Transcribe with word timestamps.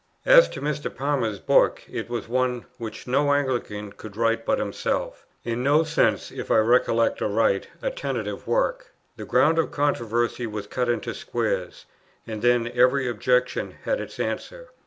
As 0.25 0.49
to 0.49 0.61
Mr. 0.61 0.91
Palmer's 0.91 1.37
book, 1.37 1.83
it 1.87 2.09
was 2.09 2.27
one 2.27 2.65
which 2.79 3.05
no 3.05 3.31
Anglican 3.31 3.91
could 3.93 4.17
write 4.17 4.47
but 4.47 4.57
himself, 4.57 5.27
in 5.43 5.61
no 5.61 5.83
sense, 5.83 6.31
if 6.31 6.49
I 6.49 6.57
recollect 6.57 7.21
aright, 7.21 7.67
a 7.83 7.91
tentative 7.91 8.47
work. 8.47 8.93
The 9.17 9.25
ground 9.25 9.59
of 9.59 9.69
controversy 9.69 10.47
was 10.47 10.65
cut 10.65 10.89
into 10.89 11.13
squares, 11.13 11.85
and 12.25 12.41
then 12.41 12.71
every 12.73 13.07
objection 13.07 13.75
had 13.83 14.01
its 14.01 14.19
answer. 14.19 14.69